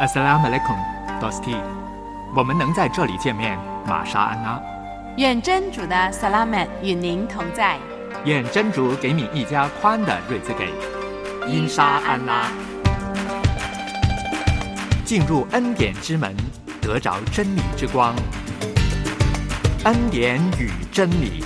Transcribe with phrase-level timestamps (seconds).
[0.00, 0.76] Assalamu alaikum,
[1.20, 1.54] Dosti。
[2.34, 3.56] 我们能在这里见面，
[3.86, 4.60] 玛莎安娜。
[5.18, 7.78] 愿真主的萨拉曼与您同在。
[8.24, 10.74] 愿真主给你一家宽的瑞兹给。
[11.46, 12.48] 因沙安拉。
[15.04, 16.34] 进入恩典之门，
[16.82, 18.16] 得着真理之光。
[19.84, 21.44] 恩典与真理。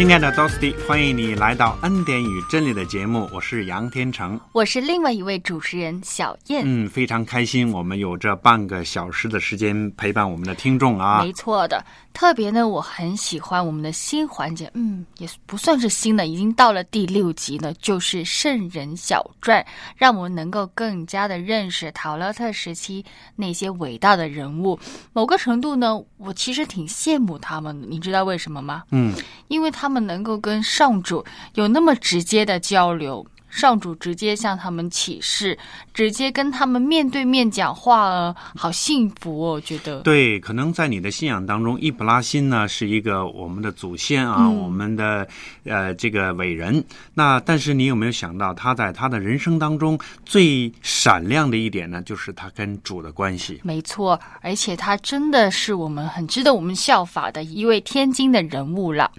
[0.00, 6.62] 亲爱的 Dosti，欢迎你来到《恩典与真理》的节目，我是杨天成，我是另外一位主持人小燕。
[6.64, 11.22] 嗯，非常开心，我们有这半个小时的时间陪伴我们的听众啊。
[11.22, 19.62] 没错的，特别呢，我很喜欢我们的新环节，嗯，也不算是新的，已经到了第六集呢，就是圣人小传，
[19.96, 23.04] 让我们能够更加的认识陶勒特时期
[23.36, 24.80] 那些伟大的人物。
[25.12, 28.84] 某个程度呢，我其实挺羡慕他们的，你知道为什么吗？
[28.92, 29.14] 嗯，
[29.48, 31.22] 因为他们能够跟上主
[31.54, 35.58] 有那么直接的交流，上主直接向他们启示，
[35.92, 39.52] 直接跟他们面对面讲话啊，好幸福哦！
[39.54, 45.26] 我觉得，对，可能在你的信仰当中，伊卜拉欣呢是一个我们的祖先啊，嗯我们的
[45.64, 46.84] 呃这个伟人。
[47.12, 53.60] 那但是你有没有想到，他在他的人生当中最闪亮的一点呢，就是他跟主的关系。
[53.64, 59.10] 没错，而且他真的是我们很值得我们效法的一位天津的人物了。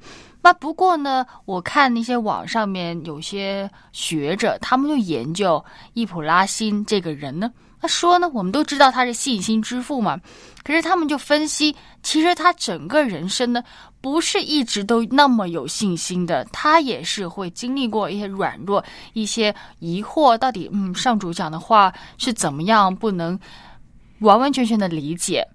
[0.42, 10.20] 那不过呢，我看那些网上面有些学者，他们就研究易普拉欣这个人呢，他说呢，我们都知道他是信心之父嘛，
[10.64, 13.64] 可是他们就分析，其实他整个人生呢，
[14.02, 23.40] 不是一直都那么有信心的，他也是会经历过一些软弱、一些疑惑，到底嗯，上主讲的话是怎么样，不能
[24.22, 25.48] 完完全全的理解。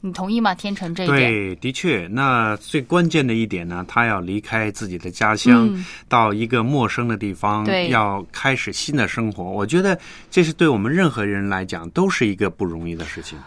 [0.00, 0.54] 你同意吗？
[0.54, 9.42] 天成这一点，对，的确，那最关键的一点呢，他要离开自己的家乡，嗯到一个陌生的地方，对要开始新的生活。
[9.42, 9.98] 我觉得
[10.30, 13.38] 这是对我们任何人来讲都是一个不容易的事情。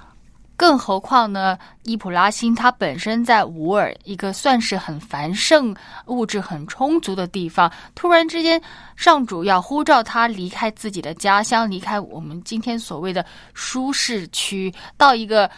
[0.57, 5.75] 更何况呢，伊普拉辛他本身在乌尔一个算是很繁盛、
[6.05, 8.61] 物质很充足的地方，突然之间，
[8.95, 13.25] 上主要呼召他离开自己的家乡，离开我们今天所谓的
[13.55, 15.49] 舒适区，到一个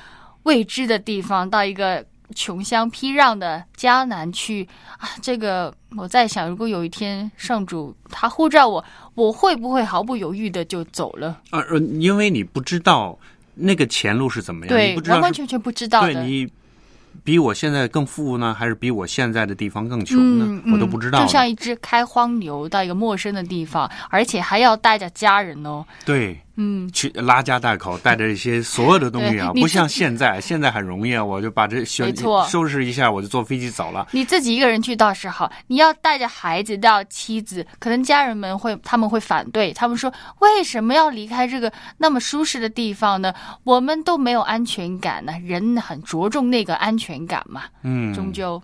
[0.43, 2.03] 未知的地方，到一个
[2.35, 4.67] 穷乡僻壤的迦南去
[4.97, 5.09] 啊！
[5.21, 8.83] 这个我在想，如果有一天上主他呼召我，
[9.13, 11.39] 我会不会毫不犹豫的就走了？
[11.51, 13.17] 呃，呃因为你不知道
[13.53, 16.13] 那个前路是怎么样，你完完全全不知道的。
[16.13, 16.49] 对你
[17.23, 20.61] 比我现在更富呢，还是比我现在的地方更穷呢？
[20.65, 21.23] 嗯我都不知道。
[21.23, 25.85] 就像一只开荒牛到一个陌生的地方，而且还要带着家人哦。
[26.03, 34.07] 对，嗯，去拉家带口，带着一些所有的东西啊，不像现在，现在很容易啊，我就把这收没错收拾一下，我就坐飞机走了。
[34.11, 43.33] 你自己一个人去倒是好，你要带着孩子、到妻子，可能家人们会他们会反对，他们说为什么要离开这个那么舒适的地方呢？
[43.63, 48.61] 我们都没有安全感呢，人很着重那个安全感嘛，嗯，终究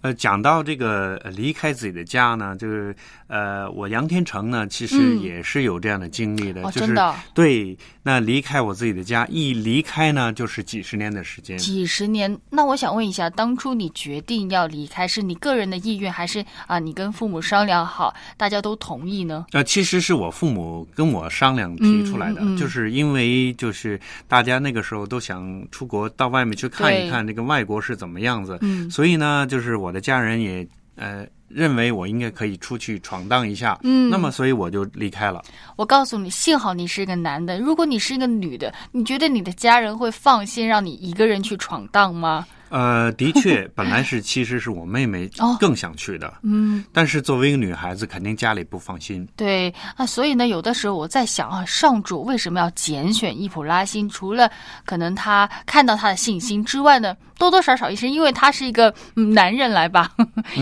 [0.00, 2.94] 呃，讲到这个呃离开自己的家呢，就是
[3.26, 6.94] 呃，我杨天成呢，其实嗯也是有这样的经历的，哦，就是
[7.34, 11.58] 对，那离开我自己的家，一离开呢，就是几十年的时间。
[11.58, 12.38] 几十年。
[12.50, 19.46] 那我想问一下，当初你决定要离开，是你个人的意愿，还是啊你跟父母商量好，大家都同意呢？
[19.52, 30.66] 呃，其实是我父母跟我商量提出来的，嗯嗯嗯就是因为就是大家那个时候都想出国到外面去看一看这个外国是怎么样子，嗯所以呢，就是我的家人也
[30.96, 35.42] 呃认为我应该可以出去闯荡一下，嗯那么所以我就离开了。
[35.76, 37.58] 我告诉你，幸好你是一个男的。
[37.58, 42.46] 如果你是一个女的，你觉得你的家人会放心让你一个人去闯荡吗？
[42.70, 49.26] 呃，的确， 本来是其实是我妹妹哦更想去的，嗯，但是作为一个女孩子，肯定家里不放心。
[49.36, 54.06] 对啊，所以呢，有的时候我在想啊，上主为什么要拣选伊普拉欣？
[54.06, 54.50] 除了
[54.84, 60.12] 可能他看到他的信心之外呢，多多少少也是因为他是一个、嗯、男人来吧。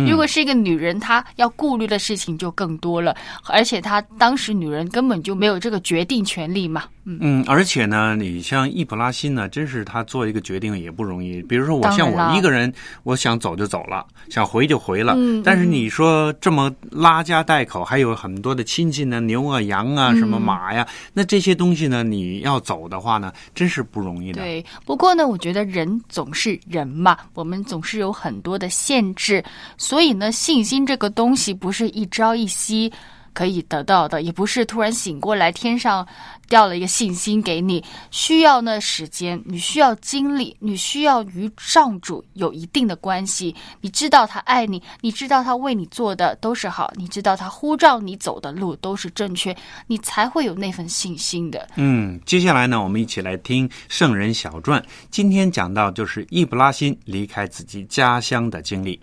[0.07, 6.85] 如果是一个女人，她要顾虑的事情就更多了，而且她当时女人根本就没有这个决定权利嘛。
[7.09, 11.41] 嗯，嗯，而且呢，你像易卜拉欣呢，真是他做一个决定也不容易。
[11.43, 12.73] 比如说，我像我一个人，
[13.05, 15.15] 我想走就走了，想回就回了。
[15.17, 24.43] 嗯但是你说这么拉家带口，还有很多的亲戚呢，牛啊、羊啊、什么马呀，那这些东西呢，你要走的话呢，真是不容易的。
[24.43, 29.43] 对，不过呢，我觉得人总是人嘛，我们总是有很多的限制，
[29.79, 32.93] 所以呢，信心这个东西不是一朝一夕
[33.37, 36.09] 可以得到的，也不是突然醒过来天上
[36.49, 43.55] 掉了一个信心给你，需要呢时间，你需要精力，你需要与上主有一定的关系。
[43.83, 49.55] 你知道他爱你，你知道他为你做的都是好，你知道他呼召你走的路都是正确，
[49.87, 51.69] 你才会有那份信心的。
[51.75, 54.83] 嗯，接下来呢，我们一起来听圣人小传。
[55.11, 58.99] 今天讲到就是易卜拉欣离开自己家乡的经历。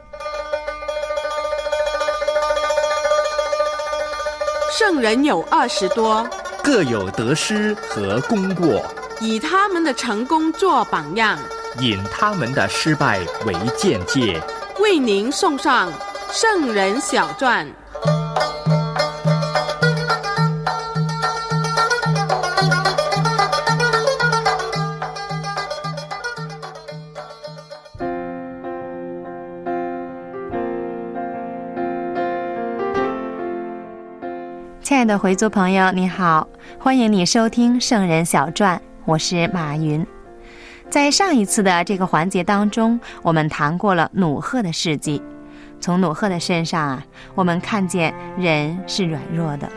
[4.75, 6.27] 圣人有二十多，
[6.63, 8.83] 各有得失和功过，
[9.21, 11.37] 以他们的成功做榜样，
[11.79, 14.41] 引他们的失败为鉴戒。
[14.79, 15.91] 为您送上
[16.31, 17.67] 《圣人小传》。
[35.03, 36.47] 爱的回族朋友，你好，
[36.79, 40.07] 欢迎你收听《圣人小传》，我是马云。
[40.89, 45.21] 在上一次的这个环节当中，我们谈过了努赫的事迹。
[45.81, 47.05] 从努赫的身上啊，
[47.35, 49.69] 我们看见人是软弱的，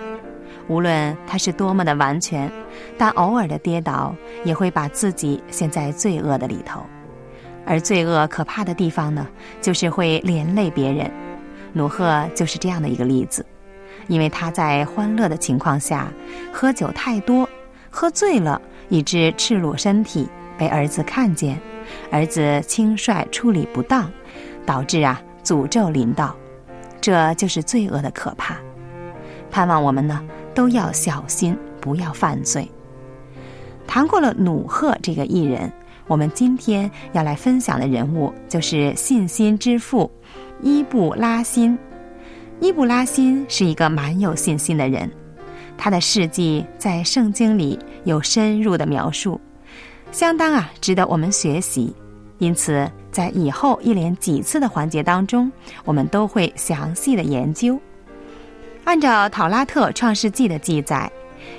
[0.68, 2.48] 无论他是多么的完全，
[2.96, 4.14] 但偶尔的跌倒
[4.44, 6.86] 也会把自己陷在罪恶的里头。
[7.66, 9.26] 而罪恶可怕的地方呢，
[9.60, 11.10] 就是会连累别人。
[11.72, 13.44] 努赫就是这样的一个例子。
[14.08, 16.08] 因为他在欢乐的情况下
[16.52, 17.48] 喝酒太多，
[17.90, 21.58] 喝醉了，以致赤裸身体被儿子看见，
[22.10, 24.10] 儿子轻率处理不当，
[24.64, 26.36] 导致啊诅咒临到，
[27.00, 28.56] 这就是罪恶的可怕。
[29.50, 30.22] 盼望我们呢
[30.54, 32.70] 都要小心，不要犯罪。
[33.86, 35.72] 谈过了努赫这个艺人，
[36.06, 40.10] 我们今天要来分享的人物就是信心之父
[40.60, 41.78] 伊布拉辛。
[42.58, 45.10] 伊布拉辛是一个蛮有信心的人，
[45.76, 49.38] 他的事迹在圣经里有深入的描述，
[50.10, 51.94] 相当啊值得我们学习。
[52.38, 55.52] 因此，在以后一连几次的环节当中，
[55.84, 57.78] 我们都会详细的研究。
[58.84, 61.10] 按照讨拉特创世纪的记载，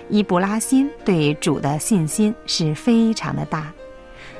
[0.10, 3.72] 伊布拉辛对主的信心是非常的大。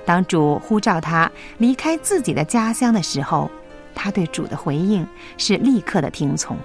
[0.06, 3.50] 当主呼召他离开自己的家乡的时候。
[3.98, 5.06] 他对主的回应
[5.38, 6.56] 是立刻的听从。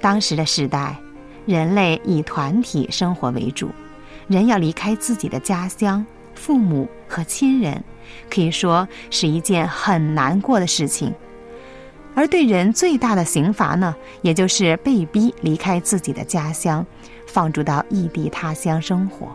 [0.00, 0.96] 当时的时代，
[1.46, 3.70] 人类以团体生活为主，
[4.26, 6.04] 人要离开自己的家乡、
[6.34, 7.82] 父母和亲人，
[8.28, 11.14] 可以说是一件很难过的事情。
[12.14, 16.84] 而对人最大的刑罚呢，也就是被逼离开自己的家乡，
[17.26, 19.28] 放逐到异地他乡生活。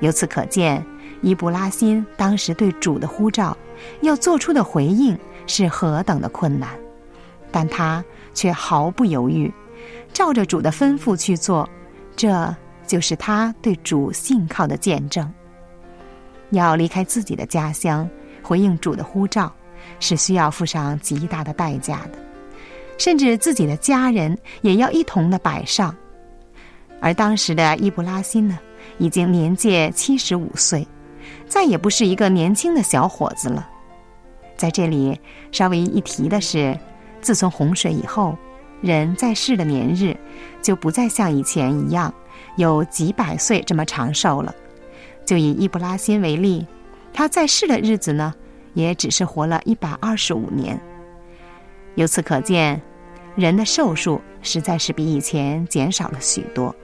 [0.00, 0.84] 由此可见，
[1.22, 3.56] 伊布拉辛当时对主的呼召
[4.02, 5.18] 要做出的回应。
[5.46, 6.68] 是何等的困难，
[7.50, 8.04] 但他
[8.34, 9.52] 却毫不犹豫，
[10.12, 11.68] 照着主的吩咐去做，
[12.16, 12.54] 这
[12.86, 15.30] 就是他对主信靠的见证。
[16.50, 18.08] 要离开自己的家乡，
[18.42, 19.52] 回应主的呼召，
[20.00, 22.18] 是需要付上极大的代价的，
[22.98, 25.94] 甚至自己的家人也要一同的摆上。
[27.00, 28.58] 而当时的伊布拉辛呢，
[28.98, 30.86] 已经年届七十五岁，
[31.48, 33.68] 再也不是一个年轻的小伙子了。
[34.60, 35.18] 在这里
[35.52, 36.78] 稍微一提的是，
[37.22, 38.36] 自从洪水以后，
[38.82, 40.14] 人在世的年日
[40.60, 42.12] 就不再像以前一样
[42.58, 44.54] 有几百岁这么长寿了。
[45.24, 46.66] 就以伊布拉辛为例，
[47.10, 48.34] 他在世的日子呢，
[48.74, 50.78] 也只是活了一百二十五年。
[51.94, 52.82] 由此可见，
[53.36, 56.76] 人的寿数实在是比以前减少了许多。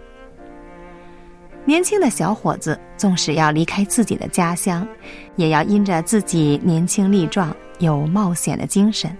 [1.67, 4.89] 年轻的小伙子纵使要离开自己的家乡，
[5.35, 7.55] 也要因着自己年轻力壮。
[7.79, 9.15] 有冒险的精神，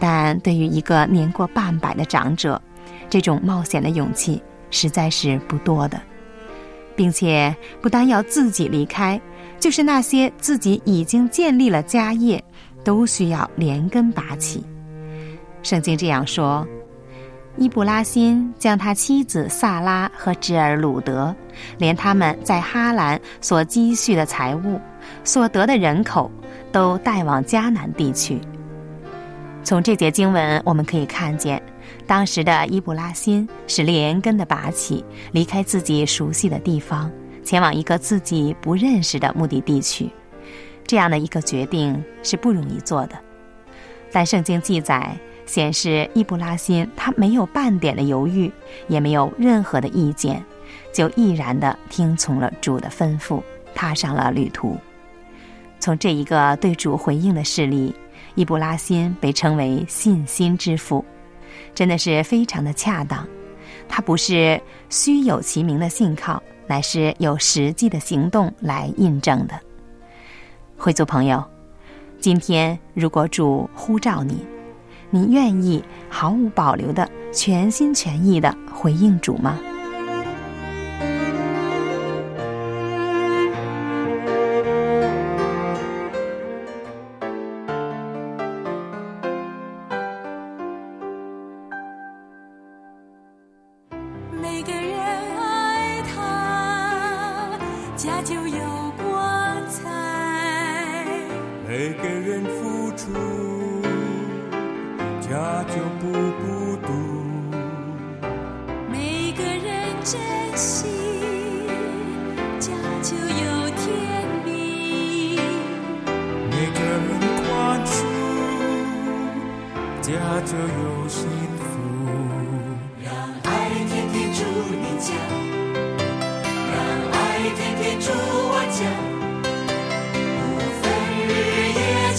[0.00, 2.60] 但对于一个年过半百的长者，
[3.08, 6.02] 这种冒险的勇气实在是不多的，
[6.96, 9.20] 并且不单要自己离开，
[9.60, 12.42] 就是那些自己已经建立了家业，
[12.82, 14.64] 都需要连根拔起。
[15.62, 16.66] 圣经这样说：
[17.56, 21.34] 伊布拉辛将他妻子萨拉和侄儿鲁德，
[21.78, 24.80] 连他们在哈兰所积蓄的财物、
[25.22, 26.30] 所得的人口。
[26.72, 28.40] 都带往迦南地区。
[29.62, 31.62] 从这节经文，我们可以看见，
[32.04, 37.08] 当时的伊布拉辛是连根的拔起，离开自己熟悉的地方，
[37.44, 40.10] 前往一个自己不认识的目的地去。
[40.84, 43.16] 这样的一个决定是不容易做的。
[44.10, 45.16] 但圣经记载
[45.46, 48.50] 显示，伊布拉辛他没有半点的犹豫，
[48.88, 50.42] 也没有任何的意见，
[50.92, 53.42] 就毅然的听从了主的吩咐，
[53.74, 54.76] 踏上了旅途。
[55.78, 57.94] 从这一个对主回应的事例，
[58.34, 61.04] 伊布拉辛被称为信心之父。
[61.74, 63.26] 真的是非常的恰当。
[63.86, 69.54] 它不是虚有其名的信靠，乃是有实际的行动来印证的。
[70.76, 71.44] 会族朋友，
[72.18, 74.44] 今天如果主呼召你，
[75.14, 79.56] 你愿意毫无保留的、全心全意的回应主吗？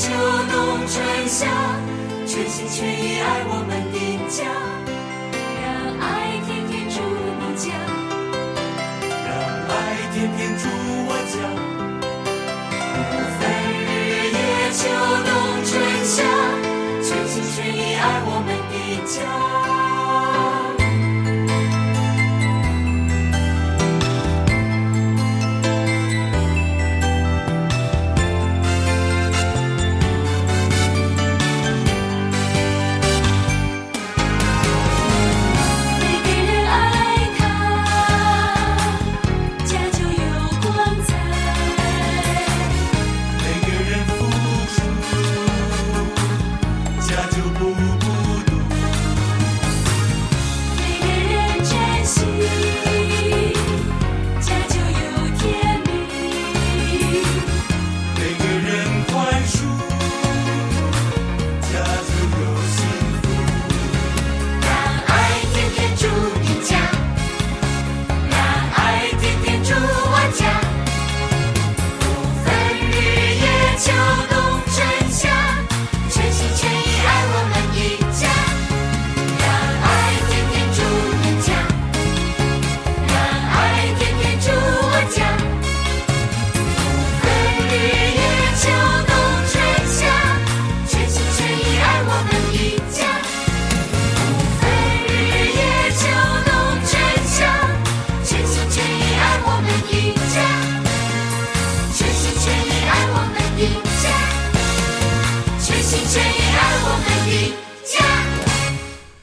[0.06, 0.94] 秋冬春
[1.28, 1.48] 夏，
[2.28, 3.98] 全心全意爱我们的
[4.30, 4.46] 家。
[5.58, 5.66] 让
[5.98, 6.06] 爱
[6.46, 7.02] 天天住
[7.42, 7.74] 你家，
[9.26, 9.34] 让
[9.66, 9.74] 爱
[10.14, 10.40] 天天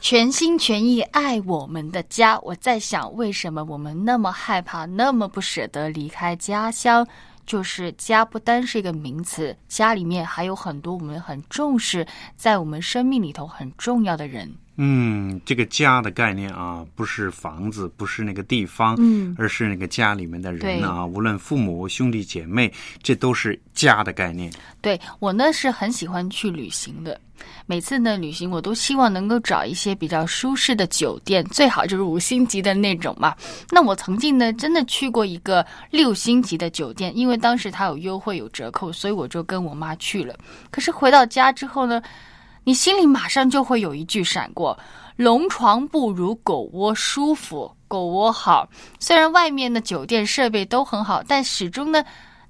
[0.03, 2.37] 全心全意爱我们的家。
[2.41, 7.07] 我在想，为什么我们那么害怕，那么不舍得离开家乡？
[7.45, 12.05] 就是家不单是一个名词，家里面还有很多我们很重视，
[12.35, 14.53] 在我们生命里头很重要的人。
[14.75, 24.51] 嗯，这个家的概念啊，不是房子，不是那个地方，嗯而是那个家里面的人啊，无论父母、兄弟姐妹，这都是家的概念。
[24.81, 27.21] 对我呢是很喜欢去旅行的，
[27.67, 33.35] 每次呢旅行我都希望能够找一些比较舒适的酒店，最好就是五星级的那种嘛。
[33.69, 40.35] 那我曾经呢真的去过一个六星级的酒店，因为当时它有优惠有折扣，所以我就跟我妈去了。
[40.71, 42.01] 可是回到家之后呢，
[42.63, 44.77] 你心里马上就会有一句闪过：
[45.15, 48.67] 龙床不如狗窝舒服，狗窝好。
[48.99, 52.03] 虽然外面的酒店设备都很好，但始终呢。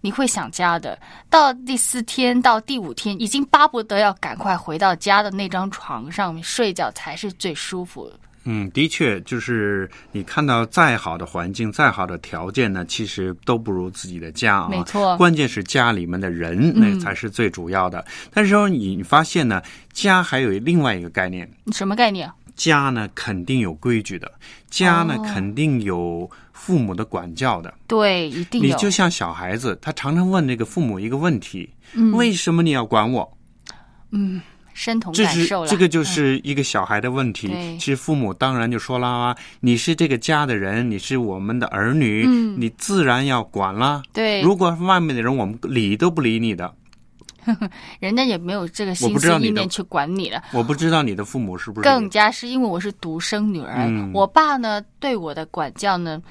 [0.05, 0.99] 你会想家的。
[1.29, 8.11] 到第四天到第五天，已经巴不得要赶快回到家的那张床上面睡觉才是最舒服。
[8.45, 14.67] 嗯，的确，就是你看到再好的环境、再好的条件呢，其实都不如自己的家啊。
[14.69, 18.03] 没错关键是家里面的人，那才是最主要的。
[18.33, 22.29] 但是说你你发现呢，家还有另外一个概念，什么概念？
[22.55, 24.31] 家呢肯定有规矩的，
[24.69, 27.73] 家呢、哦肯定有父母的管教的。
[27.87, 28.61] 对，一定。
[28.61, 33.37] 你就像小孩子，他常常问那个父母一个问题：嗯为什么你要管我？
[34.11, 34.39] 嗯，
[34.73, 35.67] 身同感受了。
[35.67, 37.47] 这个就是一个小孩的问题。
[37.47, 44.03] 对其实父母当然就说了啊，你是这个家的人，你是我们的儿女，嗯你自然要管了。
[44.11, 46.73] 对，如果外面的人我们理都不理你的，
[47.99, 50.41] 人家也没有这个我心思不知道你的意念去管你了。
[50.53, 56.21] 我不知道你的父母是不是更加是因为我是独生女儿，嗯我爸呢对我的管教呢，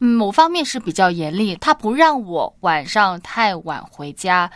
[0.00, 4.50] 嗯，某方面是比较严厉，他不让我晚上太晚回家，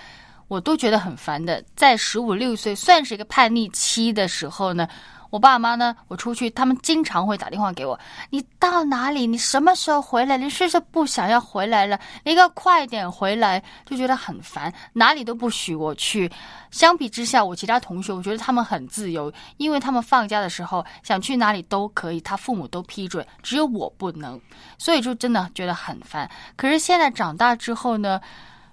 [0.53, 1.65] 我都觉得很烦的。
[1.75, 4.87] 在十五六岁算是一个叛逆期的时候呢，
[5.31, 9.27] 我爸妈呢，我出去，他们经常会打电话给我，你到哪里？
[9.27, 10.37] 你什么时候回来？
[10.37, 11.99] 你是不是不想要回来了？
[12.23, 16.31] 你给我快点回来，就觉得很烦，哪里都不许我去。
[16.71, 24.39] 相比之下，我其他同学，我觉得他们很自由，因为他们放假的时候想去哪里都可以，他父母都批准，只有我不能，
[24.77, 26.31] 所以就真的觉得很烦。
[26.57, 28.21] 可是现在长大之后呢，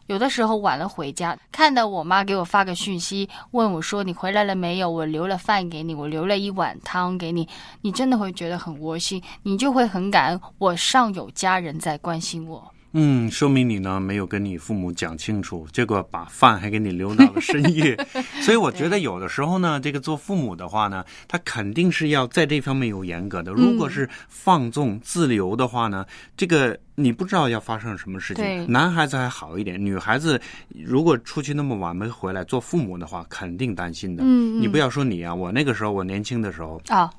[0.10, 4.90] 有的时候晚了回家，看到我妈给我发个讯息，问我说你回来了没有？
[4.90, 7.48] 我留了饭给你，我留了一碗汤给你，
[7.82, 12.72] 你真的会觉得很窝心，你就会很感恩，我上有家人在关心我。
[12.94, 17.96] 嗯，说明你呢没有跟你父母讲清楚，结果把饭还给你留到了深夜。
[18.42, 23.52] 所以我觉得有的时候呢，这个做父母的话呢，他肯定是要在这方面有严格的。
[23.52, 26.04] 如果是放纵自由的话呢，
[26.36, 28.72] 这个你不知道要发生什么事情。
[28.72, 30.42] 男孩子还好一点，女孩子
[30.74, 34.24] 如果出去那么晚没回来，做父母的话肯定担心的。
[34.24, 37.10] 嗯嗯你不要说你啊，我那个时候我年轻的时候，啊，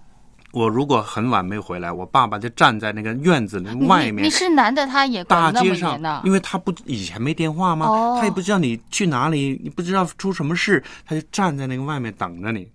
[0.53, 4.31] 我如果很晚没回来，我爸爸就站在那个院子的外面你你。
[4.31, 7.87] 是男的，他也大街上因为他不以前没电话吗？
[7.87, 12.69] 哦他也不知道你去哪里，你不知道出什么事，他就站在那个外面等着你。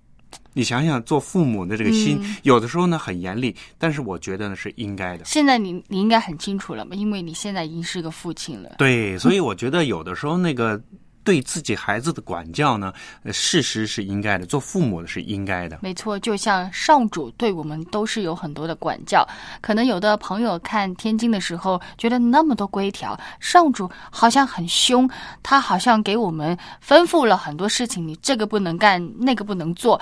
[0.58, 5.25] 你想想，做父母的这个心，嗯有的时候呢很严厉，但是我觉得呢是应该的。
[5.25, 6.96] 现在你你应该很清楚了吧？
[6.96, 8.75] 因为你现在已经是个父亲了。
[8.77, 10.82] 对，所以我觉得有的时候那个
[11.25, 12.94] 对自己孩子的管教呢，
[13.34, 15.79] 事实是应该的，做父母的是应该的。
[15.82, 19.27] 没错，就像上主对我们都是有很多的管教。
[19.60, 25.10] 可能有的朋友看天经的时候，觉得那么多规条，上主好像很凶，
[25.41, 26.55] 他好像给我们
[26.86, 30.00] 吩咐了很多事情，你这个不能干，那个不能做。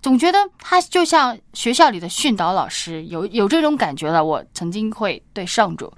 [0.00, 4.24] 总觉得他就像学校里的训导老师，有有这种感觉了。
[4.24, 5.92] 我曾经会对上主，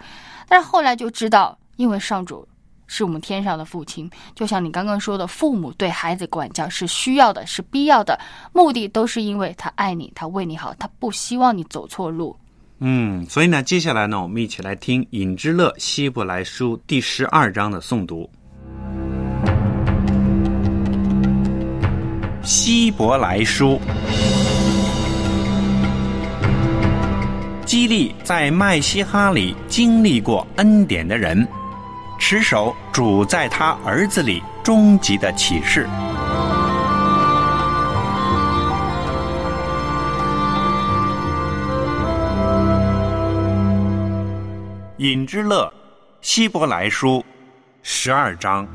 [0.48, 2.46] 但是后来就知道，因为上主
[2.92, 8.18] 是我们天上的父亲，就像你刚刚说的，父母对孩子管教是需要的，是必要的，
[8.52, 12.36] 目的都是因为他爱你，他为你好，他不希望你走错路。
[12.80, 18.28] 嗯，所以呢，接下来呢，我们一起来听《尹之乐希伯来书》第十二章的诵读。
[22.42, 23.78] 希伯来书，
[27.64, 31.46] 激励在麦西哈里经历过恩典的人，
[32.20, 35.88] 持守主在他儿子里终极的启示。
[44.98, 45.72] 尹之乐，
[46.20, 47.24] 希伯来书
[47.82, 48.68] 十二章。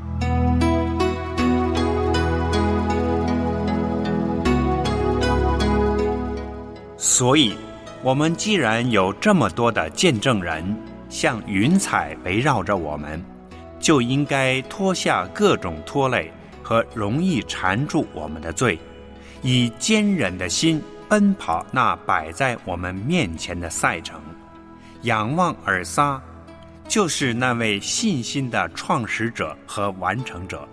[6.98, 7.56] 所以，
[8.02, 10.76] 我们既然有这么多的见证人，
[11.08, 13.24] 像云彩围绕着我们，
[13.78, 18.78] 就应该脱下各种拖累和容易缠住我们的罪，
[19.42, 24.20] 以坚忍的心奔跑那摆在我们面前的赛程。
[25.02, 26.20] 仰望尔撒，
[26.88, 30.66] 就是那位信心的创始者和完成者。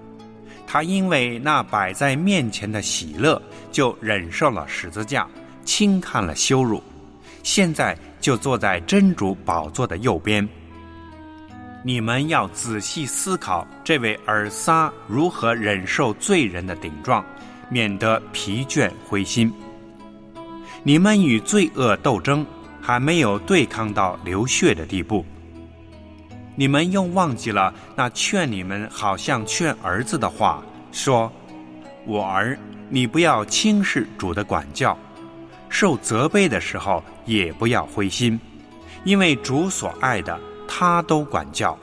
[0.65, 3.39] 他因为那摆在面前的喜乐，
[3.71, 5.27] 就忍受了十字架，
[5.65, 6.81] 轻看了羞辱，
[7.43, 10.47] 现在就坐在真主宝座的右边。
[11.85, 17.23] 你们要仔细思考这位尔撒如何忍受罪人的顶撞，
[17.69, 19.53] 免得疲倦灰心。
[20.81, 22.45] 你们与罪恶斗争，
[22.81, 25.25] 还没有对抗到流血的地步。
[26.55, 31.29] 你们又忘记了那劝你们好像劝儿子的话，说
[32.07, 34.97] ：“我儿，你不要轻视主的管教，
[35.67, 38.39] 受责备的时候也不要灰心，
[39.03, 41.77] 因为主所爱的，他都管教；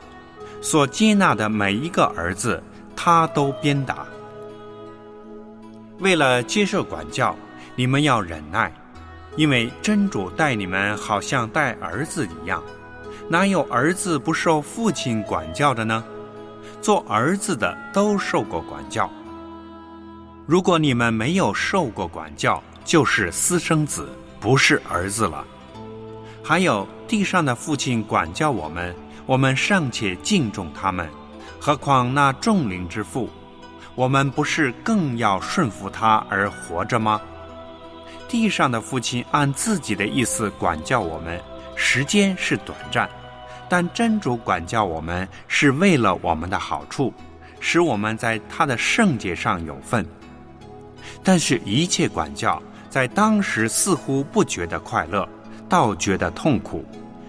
[0.61, 2.63] 所接纳的每一个儿子，
[2.95, 4.07] 他都鞭打。
[5.99, 7.37] 为了接受管教，
[7.77, 8.73] 你们要忍耐，
[9.37, 12.63] 因为真主待你们好像待儿子一样。
[13.29, 16.03] 哪有儿子不受父亲管教的呢？
[16.81, 19.09] 做儿子的都受过管教。
[20.47, 24.09] 如果你们没有受过管教，就是私生子，
[24.41, 25.45] 不是儿子了。
[26.51, 28.93] 还有地上的父亲管教我们，
[29.25, 31.09] 我们尚且敬重他们，
[31.61, 33.31] 何况那众灵之父？
[33.95, 37.21] 我们不是更要顺服他而活着吗？
[38.29, 41.41] 地上的父亲按自己的意思管教我们，
[41.77, 43.09] 时间是短暂，
[43.69, 47.15] 但真主管教我们是为了我们的好处，
[47.61, 50.05] 使我们在他的圣洁上有份。
[51.23, 55.29] 但是，一切管教在当时似乎不觉得快乐，
[55.71, 56.85] 倒觉得痛苦，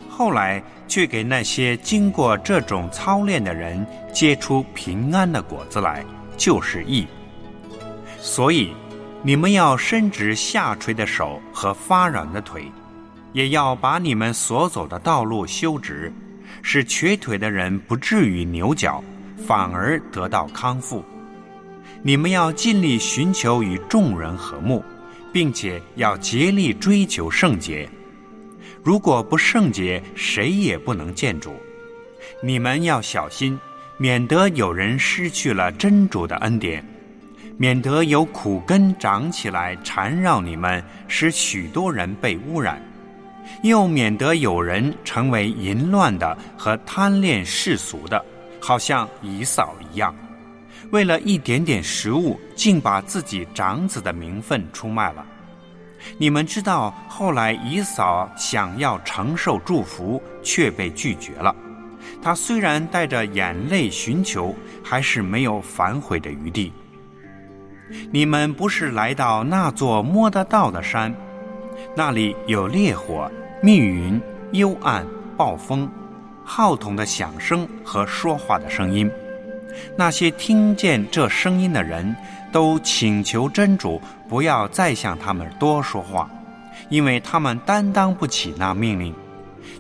[0.10, 6.04] 后来却给那些经过这种操练的人结出平安的果子来，
[6.36, 7.06] 就是义。
[8.19, 8.73] 所以，
[9.21, 12.69] 你们要伸直下垂的手和发软的腿，
[13.32, 16.12] 也要把你们所走的道路修直，
[16.63, 19.04] 使瘸腿的人不至于扭脚，
[19.38, 21.04] 反而得到康复。
[22.04, 24.84] 你们要尽力寻求与众人和睦，
[25.32, 27.88] 并且要竭力追求圣洁。
[28.84, 31.54] 如果不圣洁，谁也不能见主。
[32.41, 33.60] 你们要小心，
[33.98, 36.84] 免得有人失去了真主的恩典。
[37.58, 42.78] 免得有苦根长起来缠绕你们，使许多人被污染；
[43.62, 48.26] 又免得有人成为淫乱的和贪恋世俗的，
[48.60, 50.15] 好像以扫一样，
[50.89, 55.24] 为了一点点食物，竟把自己长子的名分出卖了。
[56.18, 61.56] 你们知道，后来以扫想要承受祝福，却被拒绝了。
[62.22, 66.72] 他虽然带着眼泪寻求，还是没有反悔的余地。
[68.12, 71.14] 你们不是来到那座摸得到的山，
[71.96, 73.30] 那里有烈火、
[73.62, 74.20] 密云、
[74.54, 75.90] 幽暗、暴风、
[76.44, 79.10] 号筒的响声和说话的声音。
[79.98, 82.16] 那些听见这声音的人
[82.52, 86.30] 都请求真主不要再向他们多说话，
[86.90, 89.14] 因为他们担当不起那命令，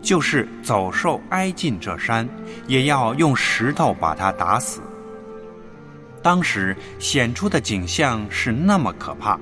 [0.01, 2.27] 就是走兽挨近这山，
[2.67, 4.81] 也要用石头把它打死。
[6.21, 9.39] 当时显出的景象是那么可怕，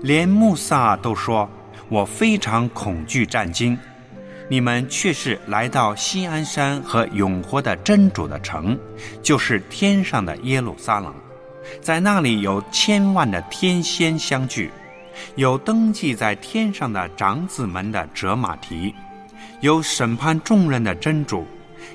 [0.00, 1.48] 连穆萨都说
[1.90, 3.78] ：“我非常恐惧战惊。”
[4.50, 8.78] 你们却是来到西安山和永活的真主的城，
[9.22, 11.14] 就是天上的耶路撒冷，
[11.80, 14.70] 在那里有千万的天仙相聚，
[15.36, 18.94] 有登记在天上的长子们的折马蹄，
[19.60, 21.46] 有审判众人的真主，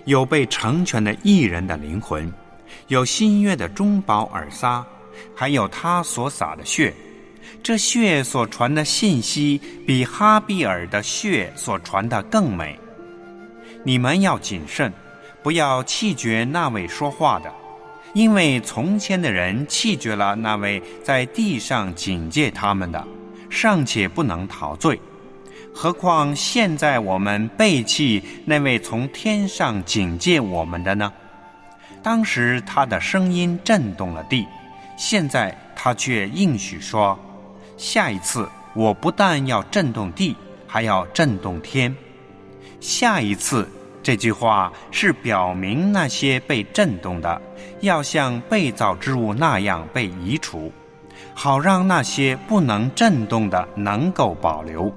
[0.06, 2.32] 有被成全的艺人的灵魂。
[2.88, 4.86] 有新约的中保尔撒，
[5.36, 6.94] 还有他所撒的血，
[7.62, 12.80] 这血所传的信息比哈比尔的血所传的更美。
[13.84, 14.92] 你们要谨慎，
[15.44, 17.54] 不要弃绝那位说话的，
[18.14, 23.06] 因为从前的人弃绝了那位在地上警戒他们的，
[23.50, 25.00] 尚且不能陶醉，
[25.74, 31.12] 何况现在我们背弃那位从天上警戒我们的呢？
[32.02, 34.46] 当时他的声音震动了地，
[34.98, 37.18] 现在他却应许说
[37.78, 41.96] ：“下一次我不但要震动地，还要震动天。”
[42.80, 43.68] 下一次
[44.02, 47.42] 这句话是表明那些被震动的
[47.82, 50.72] 要像被造之物那样被移除，
[51.34, 54.94] 好让那些不能震动的能够保留。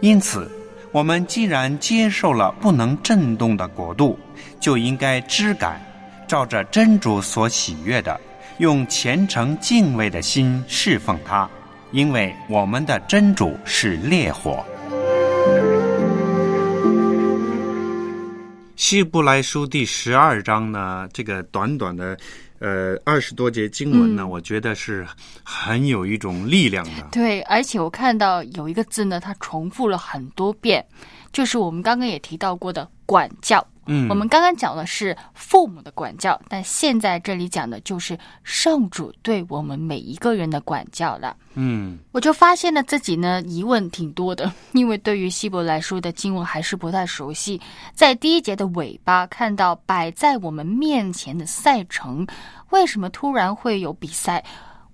[0.00, 0.50] 因此，
[0.92, 4.18] 我们既然接受了不能震动的国度，
[4.60, 5.80] 就应该知感。
[6.26, 8.20] 照着真主所喜悦的，
[8.58, 11.48] 用虔诚敬畏的心侍奉他，
[11.90, 14.62] 因为我们的真主是烈火。
[18.78, 22.16] 希伯来书第十二章呢，这个短短的，
[22.60, 25.04] 呃，二十多节经文呢，我觉得是
[25.42, 27.08] 很有一种力量的。
[27.10, 30.82] 对，而且我看到有一个字呢，它重复了很多遍，
[31.32, 33.66] 就是我们刚刚也提到过的管教。
[33.90, 41.34] 嗯，我们刚刚讲的是父母的管教，但现在这里讲的就是圣主对我们每一个人的管教了。
[41.54, 47.60] 嗯，我就发现了自己呢疑问挺多的， 因为对于希伯来书的经文还是不太熟悉。
[47.94, 52.26] 在第一节的尾巴看到摆在我们面前的赛程，
[52.70, 54.44] 为什么突然会有比赛？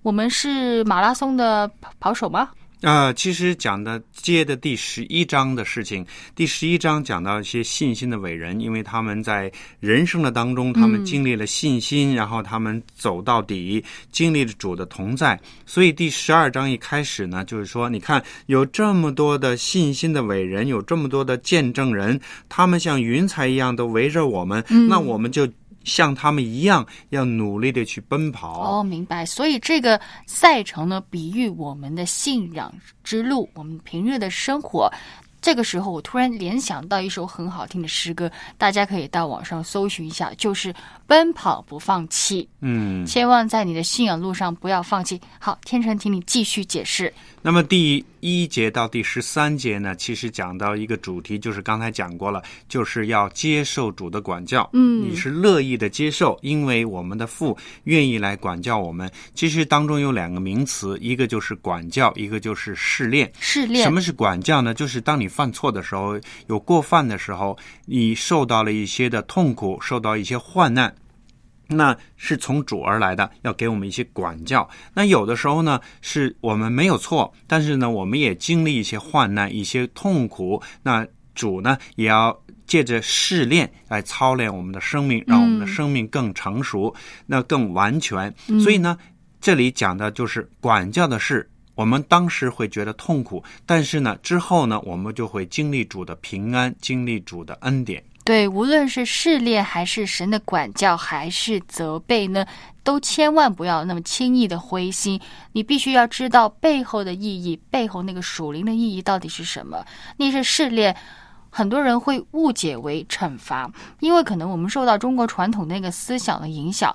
[0.01, 2.49] 我们是马拉松的跑跑手吗？
[2.81, 25.47] 啊、其实讲的接的第十一章的事情，第十一章讲到一些信心的伟人，因为他们在人生的当中，他们经历了信心，然后他们走到底，经历了主的同在，所以第十二章一开始呢，就是说，你看有这么多的信心的伟人，有这么多的见证人，他们像云彩一样都围着我们，那我们就
[25.85, 28.79] 像他们一样，要努力的去奔跑。
[28.79, 29.25] 哦，明白。
[29.25, 34.91] 所以这个赛程呢，比喻我们的信仰之路，我们平日的生活。
[35.41, 40.73] 这个时候，我突然联想到一首很好听的诗歌，大家可以到网上搜寻一下，就是
[41.05, 42.43] 《奔跑不放弃》。
[42.61, 45.21] 嗯，千万在你的信仰路上不要放弃。
[45.39, 47.13] 好，天成，请你继续解释。
[47.45, 54.67] 那么第一节到第十三节呢，其实讲到一个主题，就是刚才讲过了，就是要接受主的管教。
[54.73, 59.07] 嗯你是乐意的接受，因为我们的父愿意来管教我们。
[59.35, 63.31] 其实当中有两个名词，一个就是管教，一个就是试炼。
[63.39, 64.73] 试炼什么是管教呢？
[64.73, 67.55] 就是当你犯错的时候，有过犯的时候，
[67.85, 70.91] 你受到了一些的痛苦，受到一些患难。
[71.67, 74.67] 那是从主而来的，要给我们一些管教。
[74.93, 80.61] 那有的时候呢，是我们没有错，但是呢，我们也经历一些患难、一些痛苦。
[80.83, 86.93] 那主呢，也要借着试炼来操练我们的生命，让我们的生命更成熟，
[87.25, 88.33] 那更完全。
[88.61, 88.97] 所以呢，
[89.41, 91.49] 这里讲的就是管教的事。
[91.75, 98.01] 我们当时会觉得痛苦，但是呢，之后呢，我们就会经历主的平安，经历主的恩典。
[98.25, 102.43] 对，无论是试炼，还是神的管教，还是责备呢，
[102.83, 105.21] 都千万不要那么轻易的灰心。
[105.51, 109.85] 你必须要知道背后的意义，背后那个属灵的意义到底是什么。
[110.17, 110.97] 那些试炼，
[111.51, 116.91] 很多人会误解为惩罚，因为可能我们受到中国传统那个思想的影响，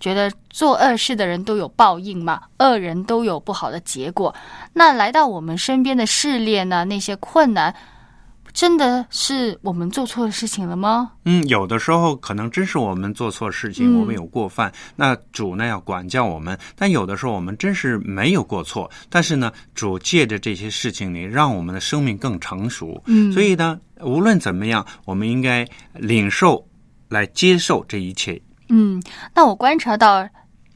[0.00, 4.34] 觉得做恶事的人都有报应嘛，恶人都有不好的结果。
[4.72, 7.76] 那来到我们身边的试炼呢，那些困难。
[8.52, 11.12] 真的是我们做错了事情了吗？
[11.24, 16.58] 嗯，有的时候可能真是我们做错事情，嗯我们有过犯，那主呢要管教我们。
[16.76, 23.02] 但有的时候我们真是没有过错，但是呢，主借着这些事情呢，让我们的生命更成熟。
[23.06, 26.66] 嗯所以呢，无论怎么样，我们应该领受
[27.08, 28.40] 来接受这一切。
[28.68, 29.02] 嗯，
[29.34, 30.28] 那我观察到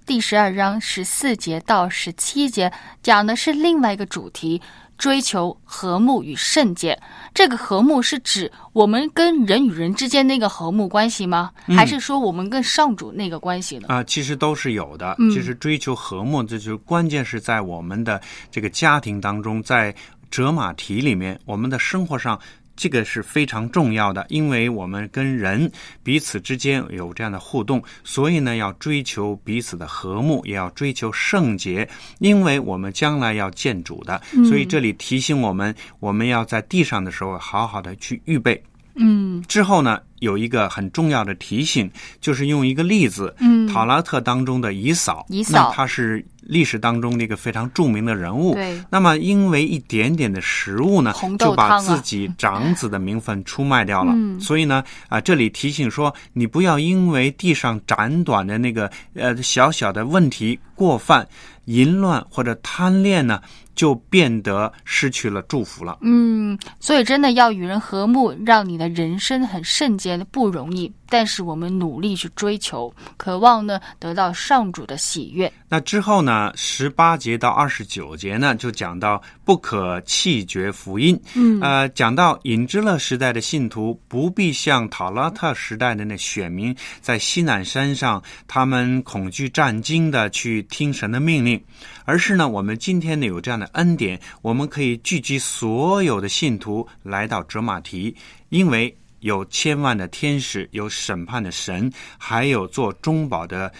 [0.06, 2.70] 第十二章十四节到十七节
[3.02, 4.60] 讲的是另外一个主题。
[4.96, 6.98] 追求和睦与圣洁，
[7.32, 11.50] 这个和睦是指我们跟人与人之间那个和睦关系吗？
[11.66, 13.88] 嗯还是说我们跟上主那个关系呢？
[13.88, 15.16] 啊、其实都是有的。
[15.18, 19.94] 嗯其实追求和睦，这就是关键是在我们的这个家庭当中，在
[20.30, 22.38] 折马蹄里面，我们的生活上。
[22.76, 25.70] 这个是非常重要的，因为我们跟人
[26.02, 34.20] 彼此之间有这样的互动，所以呢，要追求彼此的和睦，也要追求圣洁，因为我们将来要见主的。
[34.48, 38.62] 所以这里提醒我们，我们要在地上的时候好好的去预备。
[38.96, 48.54] 嗯之后呢，有一个很重要的提醒，就是用一个例子，嗯塔拉特当中的以扫，以扫那他是历史当中的一个非常著名的人物。
[48.54, 54.12] 对那么因为一点点的食物呢就把自己长子的名分出卖掉了。
[54.14, 61.26] 嗯所以呢，啊，这里提醒说，你不要因为地上斩短的那个呃小小的问题过犯、
[61.66, 63.40] 淫乱或者贪恋呢，
[63.74, 65.98] 就变得失去了祝福了。
[66.02, 70.92] 嗯，所以真的要与人和睦，让你的人生很圣洁不容易。
[71.06, 75.52] 但是我们努力去追求，渴望呢得到上主的喜悦。
[75.68, 81.20] 那之后呢，十八节到二十九节呢，就讲到不可弃绝福音。
[81.34, 91.62] 嗯呃，讲到隐之乐时代的信徒不必像塔拉特时代的那选民，在西南山上，他们恐惧战惊的去听神的命令，
[92.04, 98.16] 而是呢，我们今天呢有这样的恩典，我们可以聚集所有的信徒来到哲马提，
[98.48, 103.72] 因为有千万的天使，有审判的神，还有做中保的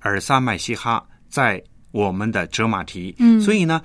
[0.00, 3.14] 尔撒麦西哈在我们的哲马提。
[3.20, 3.80] 嗯所以呢，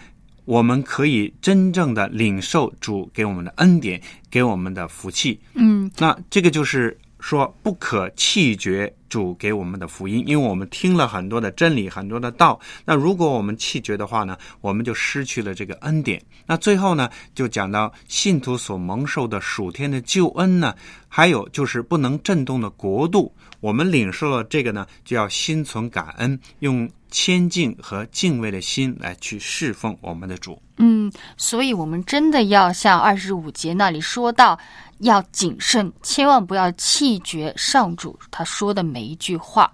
[0.46, 5.40] 我们可以真正的领受主给我们的恩典，给我们的福气。
[5.54, 12.60] 嗯那这个就是说，不可弃绝主给我们的福音，因为我们听了很多的真理，很多的道。
[12.86, 16.22] 那如果我们弃绝的话呢，我们就失去了这个恩典。
[16.46, 20.76] 那最后呢，就讲到信徒所蒙受的属天的救恩呢，
[21.08, 23.34] 还有就是不能震动的国度。
[23.60, 30.62] 我们领受了这个呢，就要心存感恩，用谦敬和敬畏的心来去侍奉我们的主。
[30.78, 34.60] 嗯，所以我们真的要像二十五节那里说到，
[35.00, 39.72] 要谨慎，千万不要气绝上主他说的每一句话。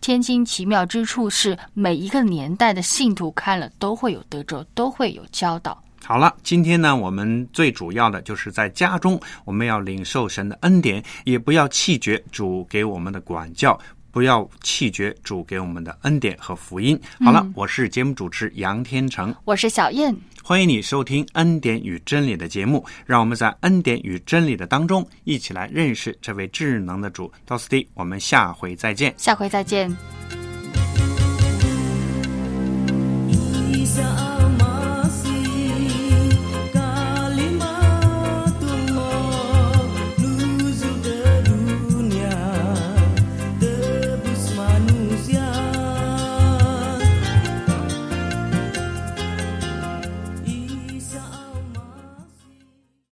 [0.00, 5.82] 天经奇妙之处是，每一个年代的信徒看了都会有得着，都会有教导。
[6.02, 13.78] 好了，今天呢，我们最主要的就是在家中，我们要领受神的恩典，也不要气绝主给我们的管教，
[14.10, 16.98] 不要弃绝主给我们的恩典和福音。
[17.24, 27.30] 好了，我是节目主持杨天成，我是小燕，欢迎你收听《恩典与真理》的节目，让我们在恩典与真理的当中，一起来认识这位智能的主。
[27.44, 29.14] 到此地，我们下回再见。
[29.16, 29.90] 下回再见。